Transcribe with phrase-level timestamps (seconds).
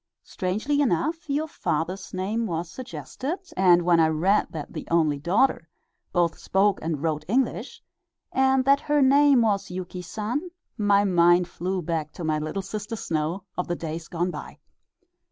[0.23, 5.69] Strangely enough your father's name was suggested, and when I read that the only daughter
[6.11, 7.83] both spoke and wrote English,
[8.31, 12.95] and that her name was Yuki San, my mind flew back to my "Little Sister
[12.95, 14.57] Snow" of the days gone by.